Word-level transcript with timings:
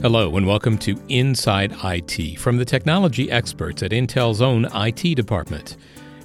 Hello, 0.00 0.36
and 0.36 0.46
welcome 0.46 0.78
to 0.78 0.96
Inside 1.08 1.74
IT 1.82 2.38
from 2.38 2.56
the 2.56 2.64
technology 2.64 3.32
experts 3.32 3.82
at 3.82 3.90
Intel's 3.90 4.40
own 4.40 4.68
IT 4.72 5.16
department. 5.16 5.76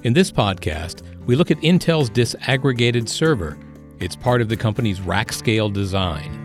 In 0.04 0.12
this 0.12 0.30
podcast, 0.30 1.02
we 1.26 1.34
look 1.34 1.50
at 1.50 1.58
Intel's 1.58 2.08
disaggregated 2.08 3.08
server. 3.08 3.58
It's 3.98 4.14
part 4.14 4.40
of 4.40 4.48
the 4.48 4.56
company's 4.56 5.00
rack 5.00 5.32
scale 5.32 5.68
design. 5.68 6.44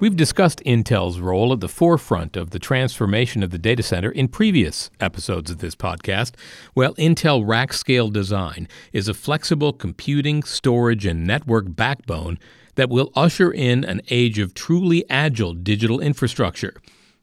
We've 0.00 0.16
discussed 0.16 0.62
Intel's 0.66 1.18
role 1.18 1.50
at 1.54 1.60
the 1.60 1.68
forefront 1.68 2.36
of 2.36 2.50
the 2.50 2.58
transformation 2.58 3.42
of 3.42 3.48
the 3.48 3.58
data 3.58 3.82
center 3.82 4.10
in 4.10 4.28
previous 4.28 4.90
episodes 5.00 5.50
of 5.50 5.60
this 5.60 5.74
podcast. 5.74 6.34
Well, 6.74 6.94
Intel 6.96 7.42
Rack 7.48 7.72
Scale 7.72 8.10
Design 8.10 8.68
is 8.92 9.08
a 9.08 9.14
flexible 9.14 9.72
computing, 9.72 10.42
storage, 10.42 11.06
and 11.06 11.26
network 11.26 11.74
backbone 11.74 12.38
that 12.74 12.88
will 12.88 13.10
usher 13.14 13.50
in 13.50 13.84
an 13.84 14.00
age 14.10 14.38
of 14.38 14.54
truly 14.54 15.04
agile 15.10 15.54
digital 15.54 16.00
infrastructure. 16.00 16.74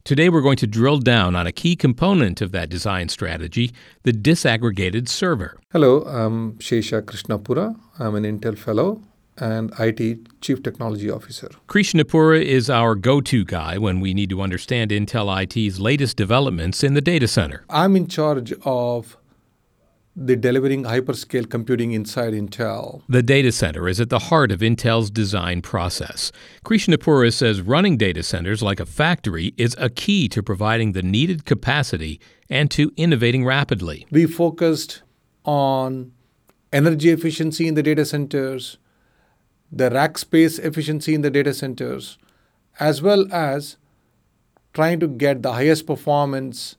Today, 0.03 0.29
we're 0.29 0.41
going 0.41 0.57
to 0.57 0.67
drill 0.67 0.99
down 0.99 1.35
on 1.35 1.45
a 1.45 1.51
key 1.51 1.75
component 1.75 2.39
of 2.39 2.53
that 2.53 2.69
design 2.69 3.09
strategy 3.09 3.73
the 4.03 4.13
disaggregated 4.13 5.09
server. 5.09 5.57
Hello, 5.73 6.03
I'm 6.03 6.53
Shesha 6.59 7.01
Krishnapura. 7.01 7.77
I'm 7.99 8.15
an 8.15 8.23
Intel 8.23 8.57
Fellow 8.57 9.01
and 9.37 9.71
IT 9.79 10.41
Chief 10.41 10.63
Technology 10.63 11.09
Officer. 11.09 11.49
Krishnapura 11.67 12.41
is 12.41 12.69
our 12.69 12.95
go 12.95 13.21
to 13.21 13.43
guy 13.43 13.77
when 13.77 13.99
we 13.99 14.13
need 14.13 14.29
to 14.29 14.41
understand 14.41 14.91
Intel 14.91 15.27
IT's 15.43 15.79
latest 15.79 16.17
developments 16.17 16.83
in 16.83 16.93
the 16.93 17.01
data 17.01 17.27
center. 17.27 17.65
I'm 17.69 17.95
in 17.95 18.07
charge 18.07 18.53
of 18.63 19.17
the 20.19 20.35
delivering 20.35 20.83
hyperscale 20.83 21.47
computing 21.47 21.91
inside 21.91 22.33
Intel. 22.33 23.03
The 23.07 23.21
data 23.21 23.51
center 23.51 23.87
is 23.87 24.01
at 24.01 24.09
the 24.09 24.17
heart 24.17 24.51
of 24.51 24.61
Intel's 24.61 25.11
design 25.11 25.61
process. 25.61 26.31
Krishnapura 26.65 27.31
says 27.31 27.61
running 27.61 27.97
data 27.97 28.23
centers 28.23 28.63
like 28.63 28.79
a 28.79 28.85
factory 28.87 29.53
is 29.57 29.75
a 29.77 29.91
key 29.91 30.27
to 30.29 30.41
providing 30.41 30.93
the 30.93 31.03
needed 31.03 31.45
capacity 31.45 32.19
and 32.49 32.71
to 32.71 32.91
innovating 32.97 33.45
rapidly. 33.45 34.07
We 34.09 34.25
focused 34.25 35.03
on 35.45 36.13
energy 36.73 37.11
efficiency 37.11 37.67
in 37.67 37.75
the 37.75 37.83
data 37.83 38.03
centers, 38.03 38.79
the 39.71 39.91
rack 39.91 40.17
space 40.17 40.57
efficiency 40.57 41.13
in 41.13 41.21
the 41.21 41.29
data 41.29 41.53
centers, 41.53 42.17
as 42.79 43.03
well 43.03 43.31
as 43.31 43.77
trying 44.73 44.99
to 44.99 45.07
get 45.07 45.43
the 45.43 45.53
highest 45.53 45.85
performance 45.85 46.75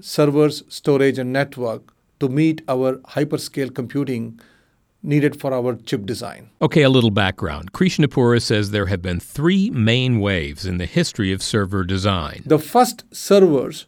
servers, 0.00 0.64
storage, 0.68 1.18
and 1.18 1.32
network 1.32 1.94
to 2.22 2.28
meet 2.28 2.62
our 2.68 2.98
hyperscale 3.16 3.74
computing 3.74 4.40
needed 5.02 5.40
for 5.40 5.52
our 5.52 5.74
chip 5.74 6.06
design. 6.06 6.50
Okay, 6.60 6.82
a 6.82 6.90
little 6.90 7.10
background. 7.10 7.72
Krishnapura 7.72 8.40
says 8.40 8.70
there 8.70 8.86
have 8.86 9.02
been 9.02 9.18
three 9.18 9.70
main 9.70 10.20
waves 10.20 10.64
in 10.64 10.78
the 10.78 10.86
history 10.86 11.32
of 11.32 11.42
server 11.42 11.82
design. 11.82 12.42
The 12.46 12.60
first 12.60 13.04
servers 13.12 13.86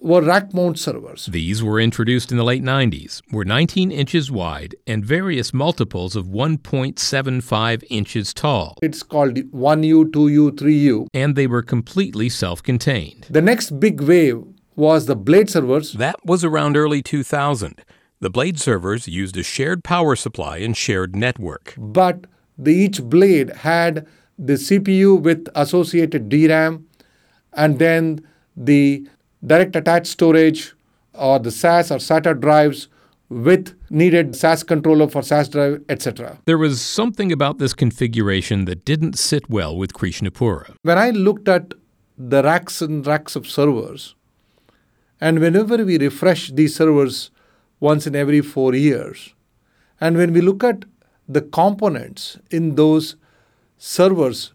were 0.00 0.22
rack 0.22 0.54
mount 0.54 0.78
servers. 0.78 1.26
These 1.26 1.64
were 1.64 1.80
introduced 1.80 2.30
in 2.30 2.36
the 2.38 2.44
late 2.44 2.62
90s, 2.62 3.22
were 3.32 3.44
19 3.44 3.90
inches 3.90 4.30
wide 4.30 4.76
and 4.86 5.04
various 5.04 5.52
multiples 5.52 6.14
of 6.14 6.26
1.75 6.26 7.84
inches 7.90 8.32
tall. 8.32 8.76
It's 8.82 9.02
called 9.02 9.34
1U, 9.34 10.12
2U, 10.12 10.50
3U. 10.52 11.06
And 11.12 11.34
they 11.34 11.48
were 11.48 11.62
completely 11.62 12.28
self 12.28 12.62
contained. 12.62 13.26
The 13.28 13.42
next 13.42 13.80
big 13.80 14.00
wave 14.00 14.44
was 14.76 15.06
the 15.06 15.16
blade 15.16 15.50
servers. 15.50 15.94
That 15.94 16.16
was 16.24 16.44
around 16.44 16.76
early 16.76 17.02
2000. 17.02 17.82
The 18.20 18.30
blade 18.30 18.60
servers 18.60 19.08
used 19.08 19.36
a 19.36 19.42
shared 19.42 19.82
power 19.82 20.14
supply 20.16 20.58
and 20.58 20.76
shared 20.76 21.16
network. 21.16 21.74
But 21.76 22.26
the, 22.56 22.72
each 22.72 23.02
blade 23.02 23.50
had 23.50 24.06
the 24.38 24.54
CPU 24.54 25.20
with 25.20 25.48
associated 25.54 26.28
DRAM 26.28 26.86
and 27.52 27.78
then 27.78 28.20
the 28.56 29.06
direct 29.44 29.76
attached 29.76 30.06
storage 30.06 30.74
or 31.14 31.38
the 31.38 31.50
SAS 31.50 31.90
or 31.90 31.96
SATA 31.98 32.38
drives 32.38 32.88
with 33.28 33.74
needed 33.90 34.36
SAS 34.36 34.62
controller 34.62 35.08
for 35.08 35.22
SAS 35.22 35.48
drive, 35.48 35.82
etc. 35.88 36.38
There 36.44 36.58
was 36.58 36.80
something 36.80 37.32
about 37.32 37.58
this 37.58 37.74
configuration 37.74 38.66
that 38.66 38.84
didn't 38.84 39.18
sit 39.18 39.48
well 39.50 39.76
with 39.76 39.92
Krishnapura. 39.92 40.74
When 40.82 40.98
I 40.98 41.10
looked 41.10 41.48
at 41.48 41.74
the 42.16 42.42
racks 42.42 42.80
and 42.80 43.06
racks 43.06 43.34
of 43.34 43.46
servers, 43.46 44.14
and 45.20 45.40
whenever 45.40 45.84
we 45.84 45.98
refresh 45.98 46.50
these 46.50 46.74
servers 46.76 47.30
once 47.80 48.06
in 48.06 48.14
every 48.14 48.40
four 48.40 48.74
years, 48.74 49.34
and 50.00 50.16
when 50.16 50.32
we 50.32 50.40
look 50.40 50.62
at 50.62 50.84
the 51.28 51.40
components 51.40 52.38
in 52.50 52.74
those 52.74 53.16
servers, 53.78 54.52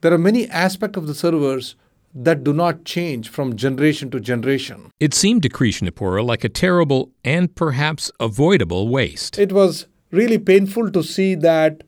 there 0.00 0.12
are 0.12 0.18
many 0.18 0.48
aspects 0.48 0.96
of 0.96 1.06
the 1.06 1.14
servers 1.14 1.74
that 2.14 2.44
do 2.44 2.52
not 2.52 2.84
change 2.84 3.28
from 3.28 3.56
generation 3.56 4.10
to 4.10 4.20
generation. 4.20 4.90
It 5.00 5.14
seemed 5.14 5.42
to 5.44 5.48
Krishnapura 5.48 6.24
like 6.24 6.44
a 6.44 6.48
terrible 6.48 7.10
and 7.24 7.54
perhaps 7.54 8.10
avoidable 8.20 8.88
waste. 8.88 9.38
It 9.38 9.52
was 9.52 9.86
really 10.10 10.38
painful 10.38 10.90
to 10.90 11.02
see 11.02 11.34
that 11.36 11.84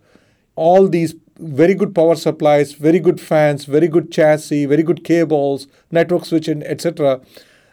all 0.56 0.88
these 0.88 1.14
very 1.38 1.74
good 1.74 1.94
power 1.94 2.14
supplies, 2.14 2.72
very 2.72 3.00
good 3.00 3.20
fans, 3.20 3.66
very 3.66 3.88
good 3.88 4.10
chassis, 4.10 4.66
very 4.66 4.82
good 4.82 5.04
cables, 5.04 5.66
network 5.90 6.24
switching, 6.24 6.62
etc 6.62 7.20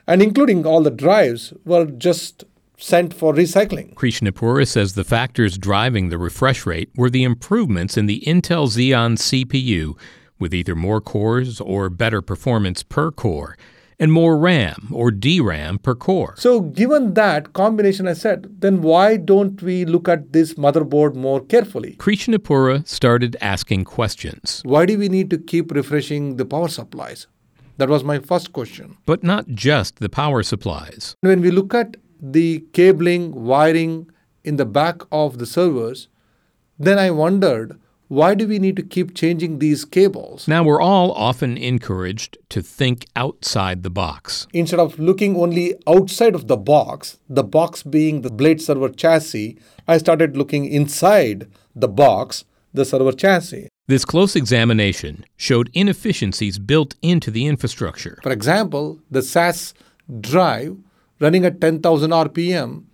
and 0.07 0.22
including 0.22 0.66
all 0.66 0.81
the 0.81 0.91
drives, 0.91 1.53
were 1.66 1.85
just 1.85 2.44
sent 2.78 3.13
for 3.13 3.34
recycling. 3.34 3.94
Krishnapura 3.94 4.67
says 4.67 4.94
the 4.94 5.03
factors 5.03 5.57
driving 5.57 6.09
the 6.09 6.17
refresh 6.17 6.66
rate 6.66 6.89
were 6.95 7.09
the 7.09 7.23
improvements 7.23 7.97
in 7.97 8.07
the 8.07 8.23
Intel 8.25 8.67
Xeon 8.67 9.17
CPU, 9.17 9.97
with 10.39 10.53
either 10.53 10.75
more 10.75 11.00
cores 11.00 11.62
or 11.62 11.89
better 11.89 12.22
performance 12.22 12.81
per 12.81 13.12
core, 13.12 13.56
and 14.00 14.12
more 14.12 14.35
RAM 14.35 14.88
or 14.91 15.12
DRAM 15.12 15.78
per 15.78 15.94
core. 15.94 16.33
So, 16.35 16.59
given 16.59 17.13
that 17.13 17.53
combination, 17.53 18.07
I 18.07 18.13
said, 18.13 18.47
then 18.62 18.81
why 18.81 19.18
don't 19.18 19.62
we 19.62 19.85
look 19.85 20.09
at 20.09 20.33
this 20.33 20.56
motherboard 20.56 21.16
more 21.16 21.39
carefully? 21.39 21.95
Krishnapura 21.97 22.88
started 22.88 23.38
asking 23.39 23.83
questions. 23.83 24.62
Why 24.66 24.88
do 24.88 24.97
we 24.97 25.07
need 25.07 25.29
to 25.29 25.38
keep 25.38 25.72
refreshing 25.72 26.38
the 26.38 26.45
power 26.45 26.68
supplies? 26.68 27.28
That 27.81 27.90
was 27.90 28.03
my 28.03 28.19
first 28.19 28.53
question. 28.53 28.97
But 29.08 29.24
not 29.24 29.47
just 29.47 29.97
the 29.97 30.08
power 30.08 30.44
supplies. 30.44 31.16
When 31.22 31.42
we 31.42 31.50
look 31.50 31.74
at 31.74 31.97
the 32.22 32.59
cabling, 32.74 33.34
wiring 33.34 34.08
in 34.44 34.58
the 34.58 34.68
back 34.68 35.02
of 35.12 35.40
the 35.40 35.47
servers, 35.47 36.08
then 36.78 37.00
I 37.00 37.09
wondered 37.09 37.80
why 38.08 38.36
do 38.36 38.47
we 38.47 38.59
need 38.59 38.75
to 38.75 38.84
keep 38.84 39.16
changing 39.16 39.58
these 39.58 39.84
cables? 39.84 40.47
Now, 40.47 40.62
we're 40.62 40.80
all 40.80 41.12
often 41.14 41.58
encouraged 41.58 42.38
to 42.50 42.62
think 42.62 43.08
outside 43.16 43.81
the 43.81 43.90
box. 43.90 44.46
Instead 44.53 44.80
of 44.80 45.00
looking 45.00 45.36
only 45.36 45.74
outside 45.88 46.36
of 46.36 46.46
the 46.46 46.58
box, 46.58 47.18
the 47.28 47.44
box 47.44 47.81
being 47.81 48.22
the 48.22 48.30
blade 48.30 48.62
server 48.62 48.90
chassis, 48.90 49.58
I 49.88 49.98
started 49.98 50.38
looking 50.38 50.66
inside 50.66 51.50
the 51.75 51.88
box, 51.88 52.46
the 52.75 52.86
server 52.86 53.13
chassis. 53.13 53.69
This 53.91 54.06
close 54.06 54.38
examination 54.38 55.25
showed 55.35 55.69
inefficiencies 55.74 56.59
built 56.59 56.96
into 57.02 57.29
the 57.29 57.46
infrastructure. 57.46 58.19
For 58.24 58.31
example, 58.31 59.02
the 59.12 59.22
SAS 59.22 59.74
drive 60.22 60.78
running 61.19 61.44
at 61.44 61.59
10,000 61.59 62.09
RPM 62.12 62.85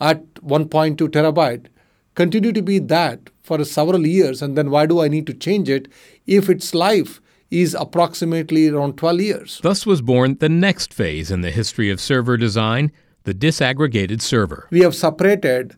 at 0.00 0.34
1.2 0.34 0.96
terabyte 0.96 1.66
continue 2.16 2.50
to 2.50 2.60
be 2.60 2.80
that 2.80 3.30
for 3.44 3.64
several 3.64 4.04
years 4.04 4.42
and 4.42 4.58
then 4.58 4.72
why 4.72 4.84
do 4.84 5.00
I 5.00 5.06
need 5.06 5.28
to 5.28 5.32
change 5.32 5.68
it 5.68 5.86
if 6.26 6.50
its 6.50 6.74
life 6.74 7.20
is 7.52 7.76
approximately 7.78 8.68
around 8.68 8.98
12 8.98 9.20
years. 9.20 9.60
Thus 9.62 9.86
was 9.86 10.02
born 10.02 10.38
the 10.40 10.48
next 10.48 10.92
phase 10.92 11.30
in 11.30 11.42
the 11.42 11.52
history 11.52 11.88
of 11.88 12.00
server 12.00 12.36
design, 12.36 12.90
the 13.22 13.32
disaggregated 13.32 14.20
server. 14.20 14.66
We 14.72 14.80
have 14.80 14.96
separated 14.96 15.76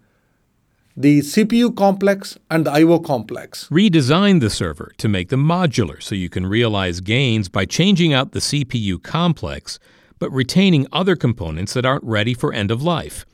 the 0.97 1.21
CPU 1.21 1.75
complex 1.75 2.39
and 2.51 2.65
the 2.67 2.71
I/O 2.71 3.01
complex. 3.01 3.69
Redesign 3.69 4.41
the 4.41 4.51
server 4.51 4.93
to 4.99 5.09
make 5.09 5.29
them 5.29 5.45
modular 5.45 6.03
so 6.03 6.15
you 6.15 6.29
can 6.29 6.47
realize 6.47 7.01
gains 7.01 7.49
by 7.49 7.65
changing 7.65 8.13
out 8.13 8.33
the 8.33 8.41
CPU 8.41 9.03
complex 9.03 9.79
but 10.19 10.31
retaining 10.31 10.87
other 10.93 11.17
components 11.17 11.75
that 11.75 11.85
aren't 11.85 12.05
ready 12.05 12.33
for 12.33 12.53
end 12.53 12.71
of 12.71 12.83
life. 12.83 13.27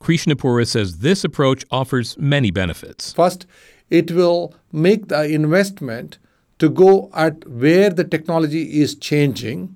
Krishnapura 0.00 0.66
says 0.66 0.98
this 0.98 1.24
approach 1.24 1.64
offers 1.70 2.16
many 2.18 2.50
benefits. 2.50 3.14
First, 3.14 3.46
it 3.88 4.12
will 4.12 4.54
make 4.70 5.08
the 5.08 5.24
investment 5.24 6.18
to 6.58 6.68
go 6.68 7.10
at 7.14 7.48
where 7.48 7.90
the 7.90 8.04
technology 8.04 8.80
is 8.80 8.94
changing 8.94 9.74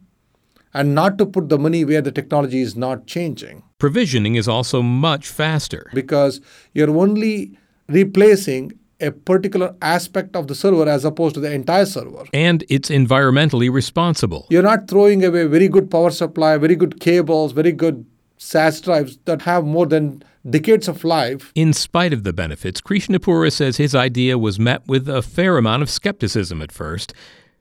and 0.73 0.95
not 0.95 1.19
to 1.19 1.27
put 1.27 1.49
the 1.49 1.59
money 1.59 1.85
where 1.85 2.03
the 2.03 2.13
technology 2.13 2.61
is 2.61 2.77
not 2.77 3.07
changing. 3.07 3.63
Provisioning 3.81 4.37
is 4.37 4.47
also 4.47 4.83
much 4.83 5.27
faster 5.27 5.91
because 5.95 6.41
you're 6.75 6.91
only 6.91 7.59
replacing 7.89 8.73
a 9.01 9.11
particular 9.11 9.75
aspect 9.81 10.37
of 10.37 10.47
the 10.47 10.55
server 10.55 10.87
as 10.89 11.05
opposed 11.07 11.35
to 11.35 11.41
the 11.41 11.51
entire 11.51 11.87
server. 11.87 12.25
And 12.35 12.63
it's 12.69 12.91
environmentally 12.91 13.73
responsible. 13.73 14.47
You're 14.51 14.63
not 14.63 14.87
throwing 14.87 15.25
away 15.25 15.47
very 15.47 15.69
good 15.69 15.91
power 15.91 16.11
supply, 16.11 16.59
very 16.59 16.77
good 16.77 17.01
cables, 17.01 17.53
very 17.53 17.73
good 17.73 18.05
SAS 18.37 18.81
drives 18.83 19.19
that 19.25 19.43
have 19.43 19.65
more 19.65 19.87
than 19.87 20.23
decades 20.49 20.87
of 20.87 21.03
life. 21.03 21.51
In 21.55 21.73
spite 21.73 22.13
of 22.13 22.25
the 22.25 22.35
benefits, 22.35 22.83
Krishnapura 22.83 23.51
says 23.51 23.79
his 23.79 23.95
idea 23.95 24.39
was 24.39 24.59
met 24.59 24.87
with 24.87 25.09
a 25.09 25.23
fair 25.23 25.57
amount 25.57 25.83
of 25.83 25.91
skepticism 25.91 26.61
at 26.63 26.73
first. 26.73 27.15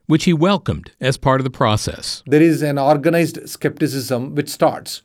which 0.09 0.23
he 0.23 0.33
welcomed 0.33 0.91
as 0.99 1.17
part 1.17 1.39
of 1.39 1.43
the 1.43 1.51
process. 1.51 2.23
There 2.25 2.41
is 2.41 2.63
an 2.63 2.79
organized 2.79 3.47
skepticism 3.47 4.33
which 4.33 4.49
starts. 4.49 5.03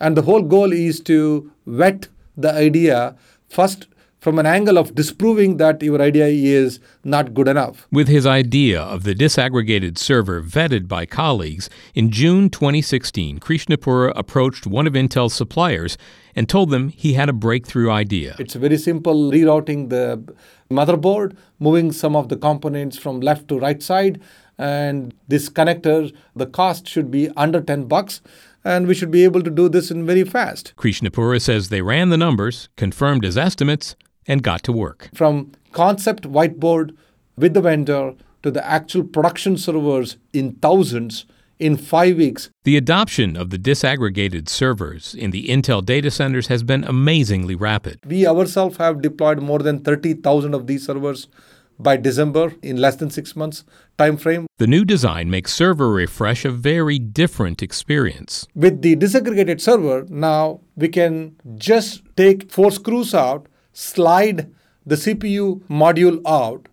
And 0.00 0.16
the 0.16 0.22
whole 0.22 0.42
goal 0.42 0.72
is 0.72 1.00
to 1.00 1.52
vet 1.66 2.08
the 2.36 2.52
idea 2.52 3.16
first 3.48 3.86
from 4.20 4.38
an 4.38 4.44
angle 4.44 4.76
of 4.76 4.94
disproving 4.94 5.56
that 5.56 5.82
your 5.82 6.00
idea 6.00 6.26
is 6.26 6.78
not 7.04 7.32
good 7.32 7.48
enough. 7.48 7.86
With 7.90 8.08
his 8.08 8.26
idea 8.26 8.80
of 8.80 9.04
the 9.04 9.14
disaggregated 9.14 9.96
server 9.96 10.42
vetted 10.42 10.86
by 10.86 11.06
colleagues, 11.06 11.70
in 11.94 12.10
June 12.10 12.50
2016, 12.50 13.40
Krishnapura 13.40 14.12
approached 14.14 14.66
one 14.66 14.86
of 14.86 14.92
Intel's 14.92 15.32
suppliers 15.32 15.96
and 16.36 16.48
told 16.48 16.68
them 16.70 16.90
he 16.90 17.14
had 17.14 17.30
a 17.30 17.32
breakthrough 17.32 17.90
idea. 17.90 18.36
It's 18.38 18.54
very 18.54 18.76
simple 18.76 19.30
rerouting 19.30 19.88
the 19.88 20.22
motherboard, 20.70 21.34
moving 21.58 21.90
some 21.90 22.14
of 22.14 22.28
the 22.28 22.36
components 22.36 22.98
from 22.98 23.20
left 23.20 23.48
to 23.48 23.58
right 23.58 23.82
side, 23.82 24.20
and 24.58 25.14
this 25.28 25.48
connector, 25.48 26.14
the 26.36 26.44
cost 26.44 26.86
should 26.86 27.10
be 27.10 27.30
under 27.38 27.62
10 27.62 27.84
bucks 27.84 28.20
and 28.64 28.86
we 28.86 28.94
should 28.94 29.10
be 29.10 29.24
able 29.24 29.42
to 29.42 29.50
do 29.50 29.68
this 29.68 29.90
in 29.90 30.06
very 30.06 30.24
fast. 30.24 30.74
Krishnapura 30.76 31.40
says 31.40 31.68
they 31.68 31.82
ran 31.82 32.10
the 32.10 32.16
numbers, 32.16 32.68
confirmed 32.76 33.24
his 33.24 33.38
estimates, 33.38 33.96
and 34.26 34.42
got 34.42 34.62
to 34.64 34.72
work. 34.72 35.10
From 35.14 35.52
concept 35.72 36.24
whiteboard 36.24 36.96
with 37.36 37.54
the 37.54 37.60
vendor 37.60 38.14
to 38.42 38.50
the 38.50 38.66
actual 38.66 39.04
production 39.04 39.56
servers 39.56 40.16
in 40.32 40.52
thousands 40.56 41.26
in 41.58 41.76
five 41.76 42.16
weeks. 42.16 42.50
The 42.64 42.76
adoption 42.76 43.36
of 43.36 43.50
the 43.50 43.58
disaggregated 43.58 44.48
servers 44.48 45.14
in 45.14 45.30
the 45.30 45.48
Intel 45.48 45.84
data 45.84 46.10
centers 46.10 46.46
has 46.46 46.62
been 46.62 46.84
amazingly 46.84 47.54
rapid. 47.54 48.00
We 48.06 48.26
ourselves 48.26 48.78
have 48.78 49.02
deployed 49.02 49.40
more 49.40 49.58
than 49.58 49.80
30,000 49.80 50.54
of 50.54 50.66
these 50.66 50.86
servers 50.86 51.28
by 51.82 51.96
December 51.96 52.54
in 52.62 52.76
less 52.76 52.96
than 52.96 53.10
6 53.10 53.36
months 53.36 53.64
time 53.98 54.16
frame. 54.16 54.46
The 54.58 54.66
new 54.66 54.84
design 54.84 55.30
makes 55.30 55.54
server 55.54 55.90
refresh 55.90 56.44
a 56.44 56.50
very 56.50 56.98
different 56.98 57.62
experience. 57.62 58.46
With 58.54 58.82
the 58.82 58.96
disaggregated 58.96 59.60
server, 59.60 60.06
now 60.08 60.60
we 60.76 60.88
can 60.88 61.36
just 61.56 62.02
take 62.16 62.50
four 62.50 62.70
screws 62.70 63.14
out, 63.14 63.46
slide 63.72 64.52
the 64.84 64.96
CPU 64.96 65.62
module 65.68 66.20
out 66.26 66.68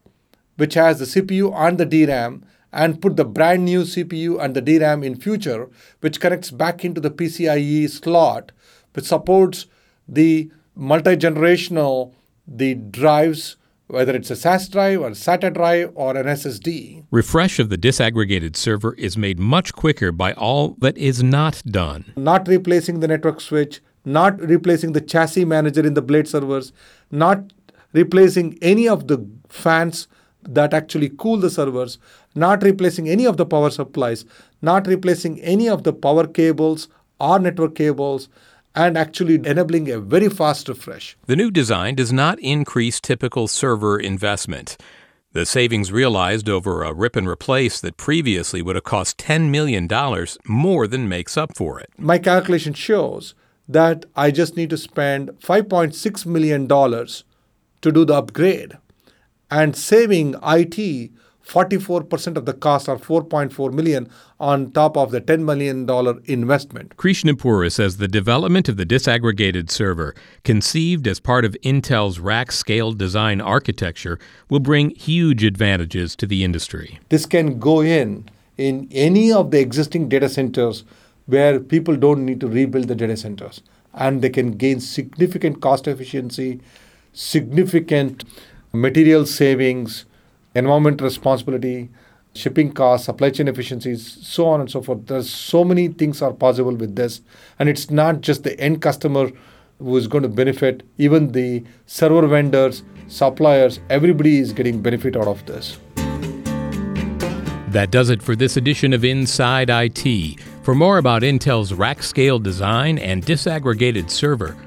which 0.58 0.74
has 0.74 1.00
the 1.00 1.06
CPU 1.06 1.54
and 1.56 1.78
the 1.78 1.86
DRAM 1.86 2.44
and 2.74 3.02
put 3.02 3.16
the 3.16 3.26
brand 3.26 3.64
new 3.64 3.84
CPU 3.84 4.44
and 4.44 4.56
the 4.56 4.62
DRAM 4.62 5.04
in 5.04 5.16
future, 5.16 5.70
which 6.02 6.20
connects 6.20 6.52
back 6.52 6.84
into 6.84 7.00
the 7.00 7.10
PCIe 7.10 7.90
slot, 7.90 8.52
which 8.94 9.06
supports 9.06 9.68
the 10.08 10.52
multi-generational 10.76 12.14
the 12.46 12.76
drives, 12.76 13.56
whether 13.88 14.16
it's 14.16 14.30
a 14.30 14.36
SAS 14.36 14.68
drive 14.68 15.02
or 15.02 15.12
SATA 15.12 15.54
drive 15.54 15.92
or 15.96 16.16
an 16.18 16.26
SSD. 16.26 17.06
Refresh 17.10 17.60
of 17.60 17.70
the 17.70 17.78
disaggregated 17.78 18.56
server 18.56 18.94
is 18.96 19.18
made 19.18 19.40
much 19.40 19.74
quicker 19.74 20.12
by 20.12 20.34
all 20.34 20.76
that 20.80 20.98
is 20.98 21.24
not 21.24 21.62
done. 21.66 22.06
Not 22.16 22.48
replacing 22.48 23.00
the 23.00 23.08
network 23.08 23.40
switch, 23.40 23.80
not 24.04 24.40
replacing 24.42 24.92
the 24.92 25.02
chassis 25.02 25.46
manager 25.46 25.86
in 25.86 25.94
the 25.94 26.02
blade 26.02 26.28
servers, 26.28 26.74
not 27.12 27.54
replacing 27.94 28.58
any 28.62 28.88
of 28.88 29.08
the 29.08 29.26
fans 29.48 30.08
that 30.44 30.74
actually 30.74 31.10
cool 31.18 31.38
the 31.38 31.50
servers, 31.50 31.98
not 32.36 32.64
replacing 32.64 33.10
any 33.10 33.26
of 33.26 33.38
the 33.38 33.46
power 33.46 33.70
supplies, 33.70 34.26
not 34.62 34.88
replacing 34.88 35.42
any 35.42 35.68
of 35.68 35.84
the 35.84 35.94
power 35.94 36.28
cables 36.28 36.88
or 37.20 37.40
network 37.40 37.76
cables, 37.76 38.30
and 38.76 38.98
actually 38.98 39.36
enabling 39.36 39.90
a 39.90 40.00
very 40.00 40.30
fast 40.30 40.70
refresh. 40.70 41.18
The 41.26 41.36
new 41.36 41.52
design 41.52 41.96
does 41.96 42.14
not 42.14 42.40
increase 42.40 43.00
typical 43.00 43.48
server 43.48 44.00
investment. 44.00 44.78
The 45.34 45.46
savings 45.46 45.92
realized 45.92 46.50
over 46.50 46.84
a 46.84 46.94
rip 46.94 47.16
and 47.16 47.28
replace 47.28 47.80
that 47.82 47.98
previously 47.98 48.62
would 48.62 48.76
have 48.76 48.84
cost 48.84 49.18
$10 49.18 49.50
million 49.50 49.88
more 50.48 50.88
than 50.88 51.10
makes 51.10 51.38
up 51.38 51.56
for 51.56 51.80
it. 51.80 51.90
My 51.98 52.18
calculation 52.18 52.74
shows 52.74 53.36
that 53.68 54.06
I 54.16 54.32
just 54.32 54.56
need 54.56 54.70
to 54.70 54.78
spend 54.78 55.30
$5.6 55.42 56.26
million 56.26 56.68
to 56.68 57.92
do 57.92 58.06
the 58.06 58.14
upgrade 58.14 58.78
and 59.52 59.76
saving 59.76 60.36
IT 60.44 61.12
44% 61.48 62.36
of 62.36 62.46
the 62.46 62.54
cost 62.54 62.90
or 62.90 62.98
4.4 62.98 63.74
million 63.74 64.10
on 64.40 64.72
top 64.72 64.98
of 64.98 65.12
the 65.12 65.22
10 65.22 65.46
million 65.46 65.86
dollar 65.86 66.20
investment. 66.26 66.96
Krishnapura 66.98 67.72
says 67.72 67.98
the 67.98 68.08
development 68.08 68.68
of 68.68 68.76
the 68.76 68.86
disaggregated 68.86 69.72
server, 69.72 70.14
conceived 70.44 71.08
as 71.08 71.20
part 71.22 71.46
of 71.46 71.56
Intel's 71.64 72.20
rack 72.20 72.52
scale 72.52 72.92
design 72.92 73.40
architecture, 73.40 74.20
will 74.50 74.60
bring 74.60 74.90
huge 74.92 75.44
advantages 75.44 76.16
to 76.18 76.28
the 76.28 76.44
industry. 76.44 77.00
This 77.10 77.26
can 77.26 77.60
go 77.60 77.82
in 77.82 78.30
in 78.58 78.90
any 78.92 79.32
of 79.32 79.52
the 79.52 79.60
existing 79.60 80.10
data 80.10 80.28
centers 80.28 80.84
where 81.28 81.60
people 81.60 81.96
don't 81.96 82.26
need 82.26 82.42
to 82.42 82.48
rebuild 82.48 82.88
the 82.88 82.96
data 82.96 83.16
centers 83.16 83.62
and 83.94 84.22
they 84.22 84.30
can 84.30 84.52
gain 84.52 84.80
significant 84.80 85.62
cost 85.62 85.88
efficiency, 85.88 86.60
significant 87.14 88.24
material 88.74 89.26
savings, 89.26 90.06
environment 90.58 91.02
responsibility, 91.02 91.90
shipping 92.34 92.72
costs, 92.72 93.06
supply 93.06 93.30
chain 93.30 93.48
efficiencies, 93.48 94.18
so 94.26 94.48
on 94.48 94.60
and 94.60 94.72
so 94.72 94.82
forth. 94.82 95.06
There's 95.06 95.30
so 95.30 95.64
many 95.64 95.88
things 95.90 96.22
are 96.22 96.34
possible 96.34 96.76
with 96.76 96.96
this. 96.96 97.22
And 97.60 97.70
it's 97.70 97.90
not 97.90 98.22
just 98.22 98.44
the 98.44 98.60
end 98.60 98.82
customer 98.82 99.32
who 99.80 99.96
is 99.98 100.08
going 100.08 100.24
to 100.24 100.30
benefit, 100.30 100.84
even 100.98 101.32
the 101.34 101.64
server 101.86 102.26
vendors, 102.28 102.84
suppliers, 103.08 103.80
everybody 103.90 104.40
is 104.40 104.52
getting 104.52 104.82
benefit 104.82 105.16
out 105.16 105.28
of 105.28 105.46
this. 105.46 105.78
That 107.70 107.92
does 107.92 108.10
it 108.10 108.24
for 108.24 108.36
this 108.36 108.58
edition 108.58 108.94
of 108.94 109.06
Inside 109.06 109.70
IT. 109.70 110.40
For 110.64 110.74
more 110.74 110.98
about 110.98 111.22
Intel's 111.22 111.74
rack 111.74 112.02
scale 112.02 112.40
design 112.40 112.98
and 112.98 113.24
disaggregated 113.24 114.10
server, 114.10 114.58